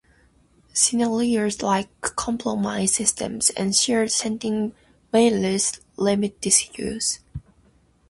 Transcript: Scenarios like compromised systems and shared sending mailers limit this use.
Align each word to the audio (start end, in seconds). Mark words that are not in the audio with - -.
Scenarios 0.73 1.61
like 1.61 1.87
compromised 2.01 2.95
systems 2.95 3.51
and 3.51 3.75
shared 3.75 4.09
sending 4.11 4.73
mailers 5.13 5.79
limit 5.95 6.41
this 6.41 6.75
use. 6.75 7.19